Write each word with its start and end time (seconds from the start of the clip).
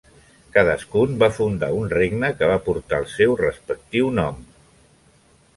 Cadascun 0.53 1.13
va 1.23 1.29
fundar 1.35 1.69
un 1.81 1.93
regne 1.93 2.31
que 2.39 2.49
va 2.53 2.57
portar 2.71 3.03
el 3.05 3.07
seu 3.15 3.37
respectiu 3.45 4.11
nom. 4.23 4.45